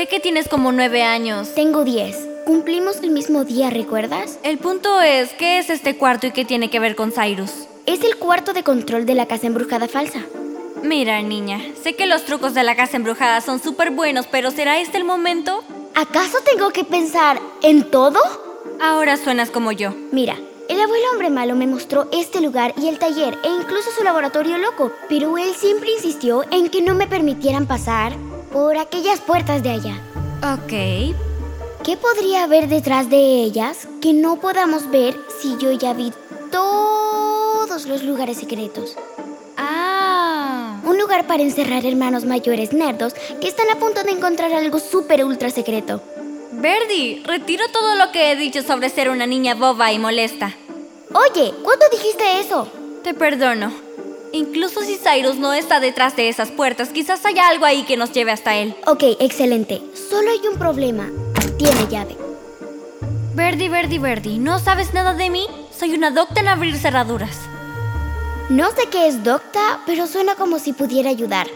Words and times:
Dice 0.00 0.08
que 0.08 0.20
tienes 0.20 0.48
como 0.48 0.72
nueve 0.72 1.02
años. 1.02 1.54
Tengo 1.54 1.84
10. 1.84 2.16
Cumplimos 2.46 3.00
el 3.02 3.10
mismo 3.10 3.44
día, 3.44 3.68
¿recuerdas? 3.68 4.38
El 4.42 4.56
punto 4.56 4.98
es, 5.02 5.34
¿qué 5.34 5.58
es 5.58 5.68
este 5.68 5.98
cuarto 5.98 6.26
y 6.26 6.30
qué 6.30 6.46
tiene 6.46 6.70
que 6.70 6.80
ver 6.80 6.96
con 6.96 7.12
Cyrus? 7.12 7.68
Es 7.84 8.02
el 8.02 8.16
cuarto 8.16 8.54
de 8.54 8.62
control 8.62 9.04
de 9.04 9.14
la 9.14 9.26
casa 9.26 9.46
embrujada 9.46 9.88
falsa. 9.88 10.20
Mira, 10.82 11.20
niña, 11.20 11.60
sé 11.82 11.96
que 11.96 12.06
los 12.06 12.24
trucos 12.24 12.54
de 12.54 12.62
la 12.62 12.76
casa 12.76 12.96
embrujada 12.96 13.42
son 13.42 13.62
súper 13.62 13.90
buenos, 13.90 14.26
pero 14.26 14.50
¿será 14.50 14.80
este 14.80 14.96
el 14.96 15.04
momento? 15.04 15.62
¿Acaso 15.94 16.38
tengo 16.50 16.70
que 16.70 16.84
pensar 16.84 17.38
en 17.62 17.90
todo? 17.90 18.20
Ahora 18.80 19.18
suenas 19.18 19.50
como 19.50 19.70
yo. 19.70 19.92
Mira, 20.12 20.38
el 20.70 20.80
abuelo 20.80 21.04
hombre 21.12 21.28
malo 21.28 21.56
me 21.56 21.66
mostró 21.66 22.08
este 22.10 22.40
lugar 22.40 22.72
y 22.80 22.88
el 22.88 22.98
taller 22.98 23.36
e 23.44 23.48
incluso 23.48 23.90
su 23.94 24.02
laboratorio 24.02 24.56
loco, 24.56 24.92
pero 25.10 25.36
él 25.36 25.52
siempre 25.54 25.92
insistió 25.92 26.42
en 26.50 26.70
que 26.70 26.80
no 26.80 26.94
me 26.94 27.06
permitieran 27.06 27.66
pasar 27.66 28.14
por 28.52 28.76
aquellas 28.76 29.20
puertas 29.20 29.62
de 29.62 29.70
allá. 29.70 30.00
Ok. 30.54 31.14
¿Qué 31.84 31.96
podría 31.96 32.44
haber 32.44 32.68
detrás 32.68 33.08
de 33.08 33.16
ellas 33.16 33.88
que 34.00 34.12
no 34.12 34.40
podamos 34.40 34.90
ver 34.90 35.16
si 35.40 35.56
yo 35.58 35.72
ya 35.72 35.94
vi 35.94 36.12
todos 36.50 37.86
los 37.86 38.02
lugares 38.02 38.38
secretos? 38.38 38.96
Ah. 39.56 40.80
Un 40.84 40.98
lugar 40.98 41.26
para 41.26 41.42
encerrar 41.42 41.86
hermanos 41.86 42.24
mayores 42.24 42.72
nerdos 42.72 43.14
que 43.40 43.48
están 43.48 43.70
a 43.70 43.78
punto 43.78 44.02
de 44.02 44.10
encontrar 44.10 44.52
algo 44.52 44.78
súper 44.78 45.24
ultra 45.24 45.50
secreto. 45.50 46.02
Verdi, 46.52 47.22
retiro 47.24 47.64
todo 47.72 47.94
lo 47.94 48.12
que 48.12 48.32
he 48.32 48.36
dicho 48.36 48.62
sobre 48.62 48.90
ser 48.90 49.08
una 49.08 49.26
niña 49.26 49.54
boba 49.54 49.92
y 49.92 49.98
molesta. 49.98 50.54
Oye, 51.12 51.54
¿cuándo 51.62 51.86
dijiste 51.90 52.40
eso? 52.40 52.68
Te 53.02 53.14
perdono. 53.14 53.72
Incluso 54.32 54.82
si 54.82 54.96
Cyrus 54.96 55.36
no 55.36 55.52
está 55.52 55.80
detrás 55.80 56.14
de 56.16 56.28
esas 56.28 56.50
puertas, 56.50 56.90
quizás 56.90 57.24
haya 57.26 57.48
algo 57.48 57.64
ahí 57.64 57.82
que 57.82 57.96
nos 57.96 58.12
lleve 58.12 58.30
hasta 58.30 58.56
él. 58.56 58.74
Ok, 58.86 59.02
excelente. 59.18 59.82
Solo 60.08 60.30
hay 60.30 60.40
un 60.50 60.58
problema. 60.58 61.08
Tiene 61.58 61.88
llave. 61.90 62.16
Verdi, 63.34 63.68
Verdi, 63.68 63.98
Verdi, 63.98 64.38
¿no 64.38 64.58
sabes 64.58 64.94
nada 64.94 65.14
de 65.14 65.30
mí? 65.30 65.46
Soy 65.76 65.94
una 65.94 66.10
docta 66.10 66.40
en 66.40 66.48
abrir 66.48 66.76
cerraduras. 66.76 67.38
No 68.50 68.70
sé 68.70 68.88
qué 68.90 69.06
es 69.06 69.22
Docta, 69.22 69.80
pero 69.86 70.06
suena 70.06 70.34
como 70.34 70.58
si 70.58 70.72
pudiera 70.72 71.10
ayudar. 71.10 71.46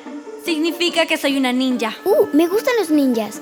Significa 0.45 1.07
que 1.07 1.17
soy 1.17 1.37
una 1.37 1.53
ninja. 1.53 1.97
Uh, 2.05 2.27
me 2.33 2.47
gustan 2.47 2.75
los 2.79 2.91
ninjas. 2.91 3.41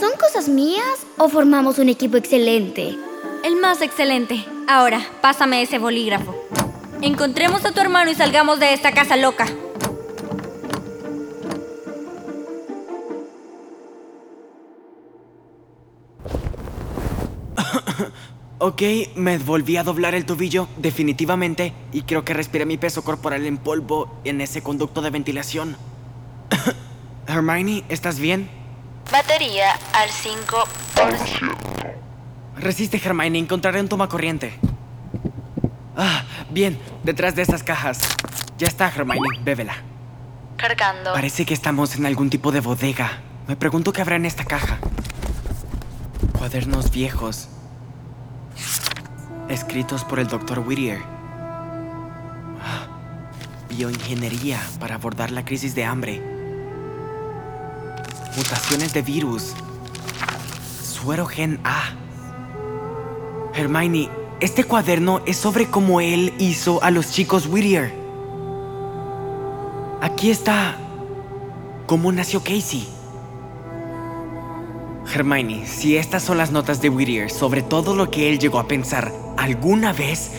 ¿Son 0.00 0.12
cosas 0.18 0.48
mías 0.48 1.06
o 1.18 1.28
formamos 1.28 1.78
un 1.78 1.88
equipo 1.88 2.16
excelente? 2.16 2.96
El 3.44 3.56
más 3.56 3.82
excelente. 3.82 4.44
Ahora, 4.66 5.00
pásame 5.20 5.62
ese 5.62 5.78
bolígrafo. 5.78 6.41
Encontremos 7.02 7.64
a 7.64 7.72
tu 7.72 7.80
hermano 7.80 8.12
y 8.12 8.14
salgamos 8.14 8.60
de 8.60 8.72
esta 8.72 8.92
casa 8.92 9.16
loca. 9.16 9.46
Ok, 18.58 18.80
me 19.16 19.38
volví 19.38 19.76
a 19.76 19.82
doblar 19.82 20.14
el 20.14 20.24
tobillo, 20.24 20.68
definitivamente, 20.76 21.72
y 21.90 22.02
creo 22.02 22.24
que 22.24 22.32
respiré 22.32 22.64
mi 22.64 22.78
peso 22.78 23.02
corporal 23.02 23.44
en 23.44 23.58
polvo 23.58 24.20
en 24.22 24.40
ese 24.40 24.62
conducto 24.62 25.02
de 25.02 25.10
ventilación. 25.10 25.76
Hermione, 27.26 27.82
¿estás 27.88 28.20
bien? 28.20 28.48
Batería 29.10 29.72
al 29.92 30.08
5%. 30.10 31.56
Resiste, 32.58 33.00
Hermione, 33.04 33.40
encontraré 33.40 33.80
un 33.80 33.88
toma 33.88 34.08
corriente. 34.08 34.54
Ah, 35.96 36.24
bien, 36.52 36.78
detrás 37.02 37.34
de 37.34 37.42
esas 37.42 37.62
cajas. 37.62 38.00
Ya 38.58 38.66
está, 38.66 38.88
Hermione, 38.88 39.40
bébela. 39.42 39.74
Cargando. 40.56 41.12
Parece 41.12 41.44
que 41.44 41.54
estamos 41.54 41.96
en 41.96 42.06
algún 42.06 42.30
tipo 42.30 42.52
de 42.52 42.60
bodega. 42.60 43.20
Me 43.48 43.56
pregunto 43.56 43.92
qué 43.92 44.02
habrá 44.02 44.16
en 44.16 44.26
esta 44.26 44.44
caja. 44.44 44.78
Cuadernos 46.38 46.90
viejos. 46.90 47.48
Escritos 49.48 50.04
por 50.04 50.20
el 50.20 50.28
Dr. 50.28 50.60
Whittier. 50.60 51.00
Ah, 52.60 52.86
Bioingeniería 53.68 54.60
para 54.78 54.94
abordar 54.94 55.30
la 55.30 55.44
crisis 55.44 55.74
de 55.74 55.84
hambre. 55.84 56.22
Mutaciones 58.36 58.92
de 58.92 59.02
virus. 59.02 59.54
Suero 60.82 61.26
gen 61.26 61.60
A. 61.64 61.90
Hermione, 63.54 64.08
este 64.42 64.64
cuaderno 64.64 65.22
es 65.24 65.36
sobre 65.36 65.68
cómo 65.68 66.00
él 66.00 66.34
hizo 66.38 66.82
a 66.82 66.90
los 66.90 67.12
chicos 67.12 67.46
Whittier. 67.46 67.94
Aquí 70.00 70.32
está 70.32 70.76
cómo 71.86 72.10
nació 72.10 72.40
Casey. 72.40 72.88
Hermione, 75.14 75.64
si 75.68 75.96
estas 75.96 76.24
son 76.24 76.38
las 76.38 76.50
notas 76.50 76.82
de 76.82 76.88
Whittier 76.88 77.30
sobre 77.30 77.62
todo 77.62 77.94
lo 77.94 78.10
que 78.10 78.30
él 78.30 78.40
llegó 78.40 78.58
a 78.58 78.66
pensar 78.66 79.12
alguna 79.38 79.92
vez, 79.92 80.32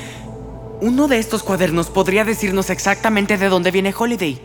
uno 0.82 1.08
de 1.08 1.20
estos 1.20 1.42
cuadernos 1.42 1.90
podría 1.90 2.26
decirnos 2.26 2.70
exactamente 2.70 3.38
de 3.38 3.48
dónde 3.48 3.72
viene 3.72 3.94
Holiday. 3.98 4.42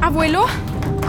¿Abuelo? 0.00 0.46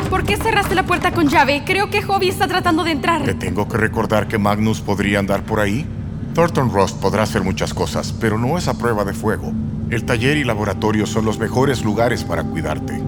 ¿Por 0.09 0.23
qué 0.23 0.37
cerraste 0.37 0.75
la 0.75 0.83
puerta 0.83 1.11
con 1.11 1.27
llave? 1.27 1.63
Creo 1.65 1.89
que 1.89 2.01
Hobby 2.01 2.29
está 2.29 2.47
tratando 2.47 2.83
de 2.83 2.91
¿Te 2.91 2.95
entrar. 2.95 3.33
tengo 3.35 3.67
que 3.67 3.77
recordar 3.77 4.27
que 4.27 4.37
Magnus 4.37 4.81
podría 4.81 5.19
andar 5.19 5.43
por 5.43 5.59
ahí? 5.59 5.85
Thornton 6.33 6.71
Rost 6.71 6.99
podrá 7.01 7.23
hacer 7.23 7.43
muchas 7.43 7.73
cosas, 7.73 8.13
pero 8.13 8.37
no 8.37 8.57
es 8.57 8.67
a 8.67 8.77
prueba 8.77 9.03
de 9.05 9.13
fuego. 9.13 9.51
El 9.89 10.03
taller 10.05 10.37
y 10.37 10.43
laboratorio 10.43 11.05
son 11.05 11.25
los 11.25 11.39
mejores 11.39 11.83
lugares 11.83 12.23
para 12.23 12.43
cuidarte. 12.43 13.01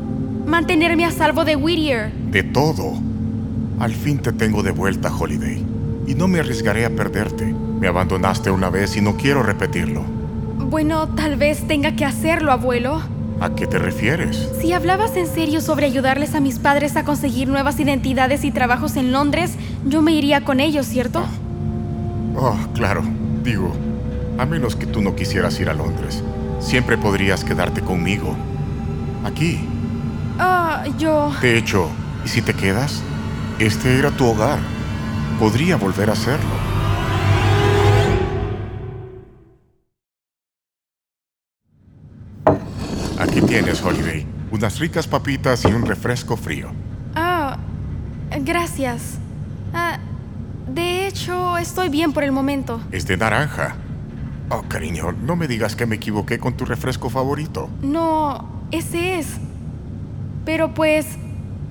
Mantenerme 0.46 1.06
a 1.06 1.12
salvo 1.12 1.46
de 1.46 1.56
Whittier. 1.56 2.12
De 2.32 2.44
todo. 2.44 2.94
Al 3.80 3.94
fin 3.94 4.20
te 4.20 4.32
tengo 4.34 4.64
de 4.64 4.72
vuelta, 4.72 5.14
Holiday. 5.16 5.66
Y 6.08 6.16
no 6.16 6.28
me 6.28 6.40
arriesgaré 6.40 6.86
a 6.86 6.90
perderte. 6.90 7.54
Me 7.80 7.88
abandonaste 7.88 8.50
una 8.50 8.70
vez 8.70 8.96
y 8.98 9.02
no 9.02 9.16
quiero 9.16 9.44
repetirlo. 9.44 10.02
Bueno, 10.58 11.08
tal 11.10 11.36
vez 11.38 11.68
tenga 11.68 11.96
que 11.96 12.06
hacerlo, 12.06 12.52
abuelo. 12.52 13.02
¿A 13.42 13.56
qué 13.56 13.68
te 13.68 13.80
refieres? 13.80 14.50
Si 14.60 14.74
hablabas 14.74 15.16
en 15.16 15.26
serio 15.26 15.62
sobre 15.62 15.86
ayudarles 15.86 16.36
a 16.36 16.42
mis 16.42 16.60
padres 16.60 16.98
a 16.98 17.06
conseguir 17.06 17.48
nuevas 17.48 17.80
identidades 17.80 18.44
y 18.44 18.52
trabajos 18.52 18.98
en 18.98 19.14
Londres, 19.14 19.54
yo 19.86 20.02
me 20.02 20.12
iría 20.12 20.44
con 20.44 20.60
ellos, 20.60 20.86
¿cierto? 20.86 21.24
Oh, 22.36 22.58
claro. 22.74 23.02
Digo, 23.42 23.74
a 24.38 24.46
menos 24.46 24.76
que 24.76 24.86
tú 24.86 25.02
no 25.02 25.16
quisieras 25.16 25.58
ir 25.62 25.70
a 25.70 25.74
Londres. 25.74 26.22
Siempre 26.60 26.98
podrías 26.98 27.46
quedarte 27.46 27.80
conmigo. 27.82 28.36
Aquí. 29.24 29.62
Ah, 30.38 30.84
yo... 30.98 31.32
De 31.42 31.58
hecho, 31.58 31.88
¿y 32.26 32.28
si 32.28 32.42
te 32.42 32.54
quedas? 32.54 33.02
Este 33.58 33.98
era 33.98 34.12
tu 34.12 34.26
hogar. 34.26 34.60
Podría 35.40 35.78
volver 35.78 36.10
a 36.10 36.16
serlo. 36.16 36.59
Aquí 43.20 43.42
tienes, 43.42 43.84
Holiday. 43.84 44.26
Unas 44.50 44.80
ricas 44.80 45.06
papitas 45.06 45.66
y 45.66 45.68
un 45.68 45.86
refresco 45.86 46.38
frío. 46.38 46.72
Ah, 47.14 47.58
gracias. 48.46 49.18
Ah, 49.74 50.00
de 50.74 51.06
hecho, 51.06 51.58
estoy 51.58 51.90
bien 51.90 52.14
por 52.14 52.24
el 52.24 52.32
momento. 52.32 52.80
Es 52.94 53.06
de 53.08 53.18
naranja. 53.18 53.76
Oh, 54.48 54.62
cariño, 54.64 55.12
no 55.12 55.36
me 55.36 55.50
digas 55.50 55.76
que 55.76 55.86
me 55.86 55.98
equivoqué 55.98 56.40
con 56.40 56.56
tu 56.56 56.64
refresco 56.64 57.10
favorito. 57.10 57.70
No, 57.82 58.64
ese 58.72 59.20
es. 59.20 59.28
Pero 60.46 60.74
pues, 60.74 61.06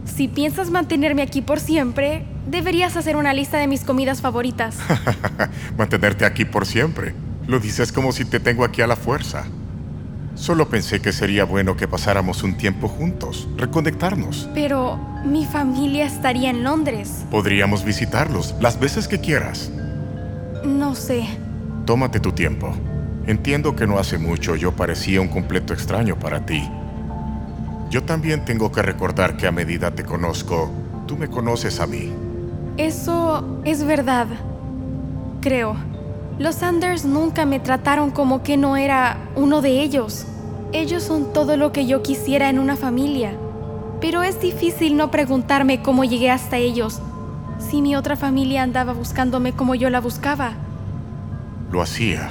si 0.05 0.29
piensas 0.29 0.71
mantenerme 0.71 1.23
aquí 1.23 1.41
por 1.41 1.61
siempre, 1.61 2.27
deberías 2.47 2.95
hacer 2.97 3.17
una 3.17 3.33
lista 3.33 3.57
de 3.57 3.69
mis 3.69 3.85
comidas 3.85 4.21
favoritas. 4.21 4.77
Mantenerte 5.79 6.27
aquí 6.27 6.45
por 6.45 6.67
siempre. 6.67 7.15
Lo 7.47 7.59
dices 7.59 7.91
como 7.91 8.13
si 8.13 8.27
te 8.27 8.39
tengo 8.39 8.65
aquí 8.65 8.83
a 8.83 8.87
la 8.87 8.97
fuerza. 8.97 9.47
Solo 10.39 10.69
pensé 10.69 11.01
que 11.01 11.13
sería 11.13 11.45
bueno 11.45 11.77
que 11.77 11.89
pasáramos 11.89 12.45
un 12.45 12.57
tiempo 12.57 12.87
juntos, 12.87 13.49
reconectarnos. 13.57 14.49
Pero 14.55 14.97
mi 15.25 15.45
familia 15.45 16.07
estaría 16.07 16.49
en 16.49 16.63
Londres. 16.63 17.25
Podríamos 17.29 17.85
visitarlos 17.85 18.55
las 18.61 18.79
veces 18.79 19.09
que 19.09 19.19
quieras. 19.19 19.73
No 20.65 20.95
sé. 20.95 21.27
Tómate 21.87 22.21
tu 22.21 22.31
tiempo. 22.31 22.73
Entiendo 23.27 23.75
que 23.75 23.89
no 23.89 23.99
hace 23.99 24.17
mucho 24.17 24.55
yo 24.55 24.73
parecía 24.73 25.21
un 25.21 25.29
completo 25.29 25.75
extraño 25.75 26.17
para 26.17 26.47
ti. 26.47 26.63
Yo 27.91 28.05
también 28.05 28.45
tengo 28.45 28.71
que 28.71 28.81
recordar 28.81 29.37
que 29.37 29.49
a 29.49 29.53
medida 29.53 29.91
te 29.91 30.05
conozco, 30.05 30.71
tú 31.09 31.17
me 31.17 31.27
conoces 31.29 31.81
a 31.81 31.89
mí. 31.89 32.13
Eso 32.77 33.61
es 33.65 33.83
verdad. 33.83 34.29
Creo. 35.41 35.98
Los 36.39 36.55
Sanders 36.55 37.05
nunca 37.05 37.47
me 37.47 37.59
trataron 37.59 38.13
como 38.13 38.45
que 38.45 38.57
no 38.57 38.77
era 38.77 39.19
uno 39.35 39.61
de 39.61 39.83
ellos. 39.83 40.25
Ellos 40.73 41.03
son 41.03 41.33
todo 41.33 41.57
lo 41.57 41.73
que 41.73 41.87
yo 41.87 42.03
quisiera 42.03 42.49
en 42.49 42.61
una 42.61 42.77
familia. 42.77 43.33
Pero 44.01 44.23
es 44.23 44.41
difícil 44.41 44.97
no 44.97 45.11
preguntarme 45.11 45.83
cómo 45.83 46.05
llegué 46.05 46.31
hasta 46.31 46.57
ellos, 46.57 47.01
si 47.59 47.83
mi 47.83 47.97
otra 47.97 48.15
familia 48.15 48.63
andaba 48.63 48.93
buscándome 48.93 49.53
como 49.53 49.75
yo 49.75 49.91
la 49.91 50.01
buscaba. 50.01 50.53
Lo 51.73 51.83
hacía. 51.83 52.31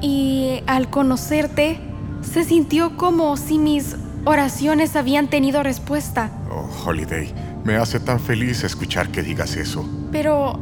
Y 0.00 0.62
al 0.66 0.88
conocerte, 0.88 1.78
se 2.22 2.44
sintió 2.44 2.96
como 2.96 3.36
si 3.36 3.58
mis 3.58 3.96
oraciones 4.24 4.96
habían 4.96 5.28
tenido 5.28 5.62
respuesta. 5.62 6.30
Oh, 6.50 6.88
Holiday, 6.88 7.34
me 7.64 7.76
hace 7.76 8.00
tan 8.00 8.18
feliz 8.18 8.64
escuchar 8.64 9.10
que 9.10 9.22
digas 9.22 9.56
eso. 9.56 9.84
Pero 10.10 10.58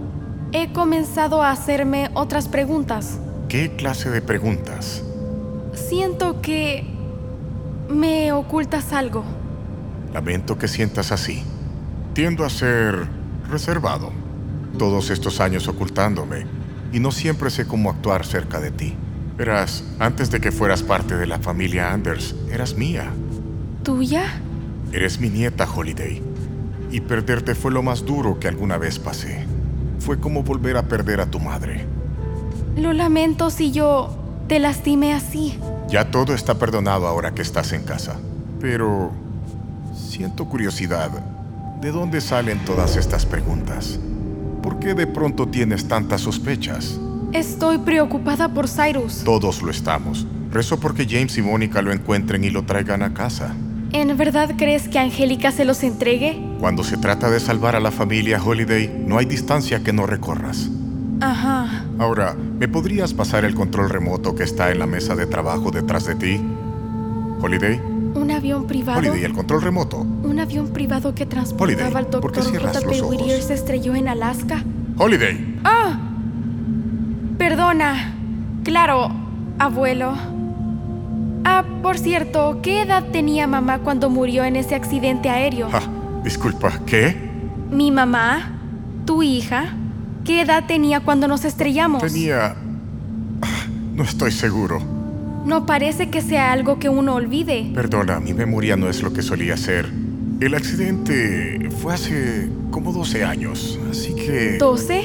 he 0.52 0.72
comenzado 0.72 1.42
a 1.42 1.50
hacerme 1.50 2.10
otras 2.14 2.48
preguntas. 2.48 3.18
¿Qué 3.48 3.76
clase 3.76 4.10
de 4.10 4.20
preguntas? 4.20 5.02
Siento 5.74 6.40
que 6.40 6.84
me 7.88 8.32
ocultas 8.32 8.92
algo. 8.92 9.24
Lamento 10.12 10.58
que 10.58 10.68
sientas 10.68 11.12
así. 11.12 11.42
Tiendo 12.14 12.44
a 12.44 12.50
ser 12.50 13.08
reservado. 13.48 14.12
Todos 14.78 15.10
estos 15.10 15.40
años 15.40 15.68
ocultándome. 15.68 16.46
Y 16.92 17.00
no 17.00 17.12
siempre 17.12 17.50
sé 17.50 17.66
cómo 17.66 17.90
actuar 17.90 18.26
cerca 18.26 18.60
de 18.60 18.70
ti. 18.70 18.96
Verás, 19.36 19.84
antes 19.98 20.30
de 20.30 20.40
que 20.40 20.52
fueras 20.52 20.82
parte 20.82 21.16
de 21.16 21.26
la 21.26 21.38
familia 21.38 21.92
Anders, 21.92 22.34
eras 22.50 22.74
mía. 22.74 23.10
¿Tuya? 23.84 24.24
Eres 24.92 25.20
mi 25.20 25.30
nieta, 25.30 25.66
Holiday. 25.72 26.20
Y 26.90 27.00
perderte 27.00 27.54
fue 27.54 27.70
lo 27.70 27.82
más 27.82 28.04
duro 28.04 28.40
que 28.40 28.48
alguna 28.48 28.76
vez 28.76 28.98
pasé. 28.98 29.46
Fue 30.10 30.18
como 30.18 30.42
volver 30.42 30.76
a 30.76 30.82
perder 30.82 31.20
a 31.20 31.26
tu 31.26 31.38
madre. 31.38 31.86
Lo 32.76 32.92
lamento 32.92 33.48
si 33.48 33.70
yo 33.70 34.12
te 34.48 34.58
lastimé 34.58 35.14
así. 35.14 35.56
Ya 35.88 36.10
todo 36.10 36.34
está 36.34 36.56
perdonado 36.56 37.06
ahora 37.06 37.32
que 37.32 37.42
estás 37.42 37.72
en 37.72 37.84
casa. 37.84 38.16
Pero 38.60 39.12
siento 39.94 40.46
curiosidad. 40.46 41.12
¿De 41.80 41.92
dónde 41.92 42.20
salen 42.20 42.58
todas 42.64 42.96
estas 42.96 43.24
preguntas? 43.24 44.00
¿Por 44.64 44.80
qué 44.80 44.94
de 44.94 45.06
pronto 45.06 45.46
tienes 45.46 45.86
tantas 45.86 46.22
sospechas? 46.22 46.98
Estoy 47.32 47.78
preocupada 47.78 48.52
por 48.52 48.68
Cyrus. 48.68 49.22
Todos 49.22 49.62
lo 49.62 49.70
estamos. 49.70 50.26
Rezo 50.50 50.80
porque 50.80 51.06
James 51.08 51.38
y 51.38 51.42
Mónica 51.42 51.82
lo 51.82 51.92
encuentren 51.92 52.42
y 52.42 52.50
lo 52.50 52.64
traigan 52.64 53.04
a 53.04 53.14
casa. 53.14 53.54
¿En 53.92 54.16
verdad 54.16 54.54
crees 54.58 54.88
que 54.88 54.98
Angélica 54.98 55.52
se 55.52 55.64
los 55.64 55.84
entregue? 55.84 56.49
Cuando 56.60 56.84
se 56.84 56.98
trata 56.98 57.30
de 57.30 57.40
salvar 57.40 57.74
a 57.74 57.80
la 57.80 57.90
familia 57.90 58.38
Holiday, 58.42 59.04
no 59.06 59.16
hay 59.16 59.24
distancia 59.24 59.82
que 59.82 59.94
no 59.94 60.04
recorras. 60.04 60.68
Ajá. 61.22 61.86
Ahora, 61.98 62.34
¿me 62.34 62.68
podrías 62.68 63.14
pasar 63.14 63.46
el 63.46 63.54
control 63.54 63.88
remoto 63.88 64.34
que 64.34 64.42
está 64.42 64.70
en 64.70 64.78
la 64.78 64.86
mesa 64.86 65.16
de 65.16 65.24
trabajo 65.24 65.70
detrás 65.70 66.04
de 66.04 66.16
ti? 66.16 66.38
Holiday. 67.40 67.80
¿Un 68.14 68.30
avión 68.30 68.66
privado? 68.66 68.98
Holiday, 68.98 69.24
el 69.24 69.32
control 69.32 69.62
remoto. 69.62 70.00
¿Un 70.00 70.38
avión 70.38 70.68
privado 70.68 71.14
que 71.14 71.24
transportaba 71.24 71.88
Holiday, 71.88 71.96
al 71.96 72.20
¿por 72.20 72.30
qué 72.30 72.40
doctor 72.40 72.74
J.P. 72.74 73.02
Whittier 73.04 73.42
se 73.42 73.54
estrelló 73.54 73.94
en 73.94 74.08
Alaska? 74.08 74.62
Holiday. 74.98 75.60
¡Ah! 75.64 75.98
Perdona. 77.38 78.16
Claro, 78.64 79.10
abuelo. 79.58 80.12
Ah, 81.46 81.64
por 81.82 81.98
cierto, 81.98 82.60
¿qué 82.62 82.82
edad 82.82 83.04
tenía 83.12 83.46
mamá 83.46 83.78
cuando 83.78 84.10
murió 84.10 84.44
en 84.44 84.56
ese 84.56 84.74
accidente 84.74 85.30
aéreo? 85.30 85.68
Ah, 85.72 85.80
disculpa, 86.24 86.80
¿qué? 86.86 87.16
Mi 87.70 87.90
mamá, 87.90 88.52
tu 89.04 89.22
hija, 89.22 89.74
¿qué 90.24 90.42
edad 90.42 90.64
tenía 90.66 91.00
cuando 91.00 91.28
nos 91.28 91.44
estrellamos? 91.44 92.02
Tenía... 92.02 92.54
Ah, 93.42 93.66
No 93.94 94.02
estoy 94.02 94.32
seguro. 94.32 94.80
No 95.44 95.64
parece 95.66 96.10
que 96.10 96.20
sea 96.20 96.52
algo 96.52 96.78
que 96.78 96.88
uno 96.88 97.14
olvide. 97.14 97.70
Perdona, 97.74 98.20
mi 98.20 98.34
memoria 98.34 98.76
no 98.76 98.88
es 98.90 99.02
lo 99.02 99.12
que 99.12 99.22
solía 99.22 99.56
ser. 99.56 99.90
El 100.40 100.54
accidente 100.54 101.68
fue 101.80 101.94
hace 101.94 102.48
como 102.70 102.92
12 102.92 103.24
años, 103.24 103.78
así 103.90 104.14
que... 104.14 104.58
¿12? 104.58 105.02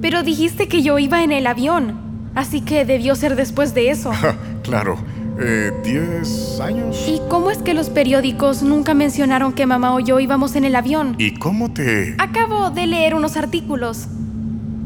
Pero 0.00 0.22
dijiste 0.22 0.66
que 0.68 0.82
yo 0.82 0.98
iba 0.98 1.22
en 1.22 1.30
el 1.32 1.46
avión, 1.46 1.94
así 2.34 2.60
que 2.60 2.84
debió 2.84 3.14
ser 3.14 3.36
después 3.36 3.74
de 3.74 3.90
eso. 3.90 4.12
Claro. 4.62 4.96
Eh, 5.38 5.72
¿10 5.82 6.60
años? 6.60 7.04
¿Y 7.08 7.20
cómo 7.28 7.50
es 7.50 7.58
que 7.58 7.74
los 7.74 7.90
periódicos 7.90 8.62
nunca 8.62 8.94
mencionaron 8.94 9.52
que 9.52 9.66
mamá 9.66 9.94
o 9.94 10.00
yo 10.00 10.20
íbamos 10.20 10.56
en 10.56 10.64
el 10.64 10.76
avión? 10.76 11.14
¿Y 11.18 11.34
cómo 11.34 11.72
te...? 11.72 12.14
Acabo 12.18 12.70
de 12.70 12.86
leer 12.86 13.14
unos 13.14 13.36
artículos. 13.36 14.08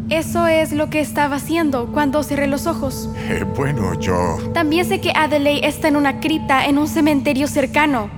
Eso 0.09 0.47
es 0.47 0.73
lo 0.73 0.89
que 0.89 1.01
estaba 1.01 1.37
haciendo 1.37 1.87
cuando 1.93 2.23
cerré 2.23 2.47
los 2.47 2.69
ojos. 2.69 3.11
Eh, 3.29 3.45
bueno, 3.57 3.99
yo... 3.99 4.39
También 4.55 4.87
sé 4.87 5.01
que 5.01 5.11
Adelaide 5.15 5.67
está 5.67 5.89
en 5.89 5.97
una 5.97 6.21
cripta 6.21 6.67
en 6.67 6.79
un 6.79 6.87
cementerio 6.87 7.49
cercano. 7.49 8.09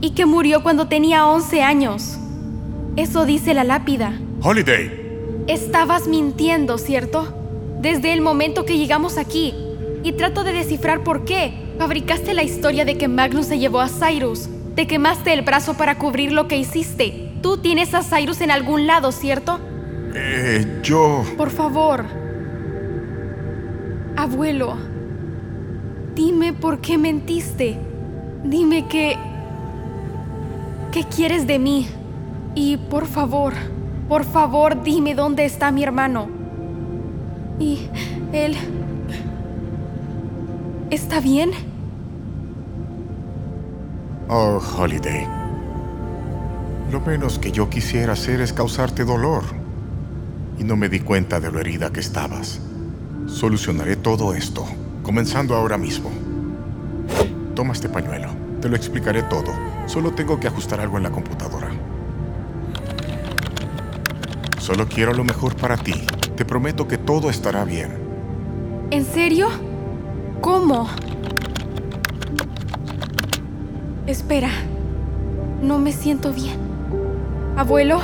Y 0.00 0.10
que 0.10 0.26
murió 0.26 0.64
cuando 0.64 0.88
tenía 0.88 1.26
11 1.26 1.62
años. 1.62 2.18
Eso 2.96 3.24
dice 3.24 3.54
la 3.54 3.62
lápida. 3.62 4.18
Holiday. 4.42 5.44
Estabas 5.46 6.08
mintiendo, 6.08 6.76
¿cierto? 6.76 7.32
Desde 7.80 8.12
el 8.12 8.20
momento 8.20 8.64
que 8.64 8.78
llegamos 8.78 9.18
aquí. 9.18 9.54
Y 10.06 10.12
trato 10.12 10.44
de 10.44 10.52
descifrar 10.52 11.02
por 11.02 11.24
qué. 11.24 11.52
Fabricaste 11.80 12.32
la 12.32 12.44
historia 12.44 12.84
de 12.84 12.96
que 12.96 13.08
Magnus 13.08 13.46
se 13.46 13.58
llevó 13.58 13.80
a 13.80 13.88
Cyrus. 13.88 14.48
Te 14.76 14.86
quemaste 14.86 15.32
el 15.32 15.42
brazo 15.42 15.74
para 15.74 15.98
cubrir 15.98 16.30
lo 16.30 16.46
que 16.46 16.56
hiciste. 16.56 17.32
Tú 17.42 17.58
tienes 17.58 17.92
a 17.92 18.04
Cyrus 18.04 18.40
en 18.40 18.52
algún 18.52 18.86
lado, 18.86 19.10
¿cierto? 19.10 19.58
Eh, 20.14 20.80
yo... 20.84 21.24
Por 21.36 21.50
favor. 21.50 22.04
Abuelo. 24.14 24.76
Dime 26.14 26.52
por 26.52 26.78
qué 26.80 26.98
mentiste. 26.98 27.76
Dime 28.44 28.86
que... 28.86 29.16
¿Qué 30.92 31.02
quieres 31.02 31.48
de 31.48 31.58
mí? 31.58 31.88
Y 32.54 32.76
por 32.76 33.06
favor, 33.06 33.54
por 34.08 34.22
favor, 34.22 34.84
dime 34.84 35.16
dónde 35.16 35.44
está 35.44 35.72
mi 35.72 35.82
hermano. 35.82 36.28
Y 37.58 37.88
él... 38.32 38.56
¿Está 40.90 41.20
bien? 41.20 41.50
Oh, 44.28 44.60
Holiday. 44.78 45.26
Lo 46.92 47.00
menos 47.00 47.40
que 47.40 47.50
yo 47.50 47.68
quisiera 47.68 48.12
hacer 48.12 48.40
es 48.40 48.52
causarte 48.52 49.04
dolor. 49.04 49.42
Y 50.58 50.64
no 50.64 50.76
me 50.76 50.88
di 50.88 51.00
cuenta 51.00 51.40
de 51.40 51.50
lo 51.50 51.58
herida 51.58 51.92
que 51.92 51.98
estabas. 51.98 52.60
Solucionaré 53.26 53.96
todo 53.96 54.32
esto, 54.32 54.64
comenzando 55.02 55.56
ahora 55.56 55.76
mismo. 55.76 56.10
Toma 57.56 57.72
este 57.72 57.88
pañuelo. 57.88 58.28
Te 58.60 58.68
lo 58.68 58.76
explicaré 58.76 59.24
todo. 59.24 59.52
Solo 59.86 60.12
tengo 60.12 60.38
que 60.38 60.46
ajustar 60.46 60.80
algo 60.80 60.98
en 60.98 61.02
la 61.02 61.10
computadora. 61.10 61.68
Solo 64.60 64.86
quiero 64.86 65.12
lo 65.12 65.24
mejor 65.24 65.56
para 65.56 65.76
ti. 65.76 65.94
Te 66.36 66.44
prometo 66.44 66.86
que 66.86 66.96
todo 66.96 67.28
estará 67.28 67.64
bien. 67.64 67.90
¿En 68.92 69.04
serio? 69.04 69.48
¿Cómo? 70.40 70.88
Espera. 74.06 74.50
No 75.62 75.78
me 75.78 75.92
siento 75.92 76.32
bien. 76.32 76.58
Abuelo, 77.56 78.00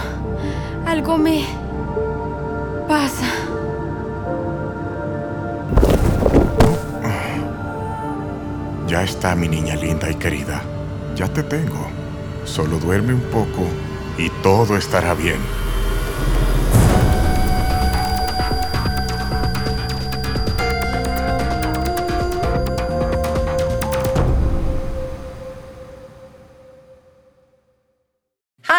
algo 0.87 1.19
me 1.19 1.45
pasa. 2.89 3.27
Ya 8.93 9.05
está, 9.05 9.35
mi 9.35 9.49
niña 9.49 9.75
linda 9.75 10.11
y 10.11 10.15
querida. 10.17 10.62
Ya 11.17 11.27
te 11.27 11.43
tengo. 11.43 11.87
Solo 12.45 12.79
duerme 12.79 13.15
un 13.15 13.23
poco 13.23 13.62
y 14.19 14.29
todo 14.43 14.77
estará 14.77 15.15
bien. 15.15 15.39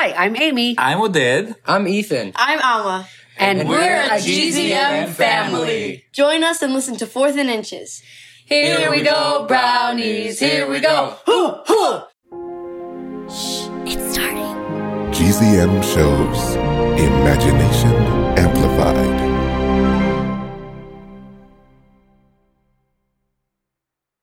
Hi, 0.04 0.26
I'm 0.26 0.36
Amy. 0.36 0.76
I'm 0.78 0.98
Oded. 0.98 1.56
I'm 1.66 1.88
Ethan. 1.88 2.34
I'm 2.36 2.60
Alma. 2.62 3.08
And, 3.38 3.70
we're 3.70 4.02
a 4.02 4.20
GZM 4.20 5.08
family. 5.08 6.04
Join 6.12 6.44
us 6.44 6.62
and 6.62 6.74
listen 6.74 6.98
to 6.98 7.08
Fourth 7.08 7.38
and 7.38 7.50
Inches. 7.50 8.04
Here 8.46 8.92
we 8.92 9.02
go, 9.02 9.46
brownies. 9.48 10.42
Here 10.42 10.70
we 10.70 10.82
go. 10.82 11.16
Hoo, 11.26 11.56
hoo. 11.66 12.02
It's 13.86 14.14
starting. 14.14 14.58
GZM 15.14 15.82
shows 15.82 16.56
Imagination 17.00 17.94
Amplified. 18.38 19.33